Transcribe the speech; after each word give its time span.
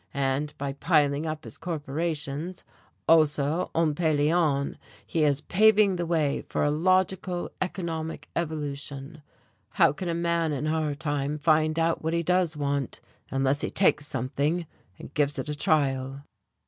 And 0.15 0.51
by 0.57 0.73
piling 0.73 1.27
up 1.27 1.43
his 1.43 1.59
corporations, 1.59 2.63
Ossa 3.07 3.67
on 3.75 3.93
Pelion, 3.93 4.79
he 5.05 5.23
is 5.23 5.41
paving 5.41 5.95
the 5.97 6.07
way 6.07 6.43
for 6.49 6.63
a 6.63 6.71
logical 6.71 7.51
economic 7.61 8.27
evolution. 8.35 9.21
How 9.73 9.91
can 9.93 10.09
a 10.09 10.15
man 10.15 10.53
in 10.53 10.65
our 10.65 10.95
time 10.95 11.37
find 11.37 11.77
out 11.77 12.03
what 12.03 12.13
he 12.15 12.23
does 12.23 12.57
want 12.57 12.99
unless 13.29 13.61
he 13.61 13.69
takes 13.69 14.07
something 14.07 14.65
and 14.97 15.13
gives 15.13 15.37
it 15.37 15.49
a 15.49 15.55
trial?" 15.55 16.23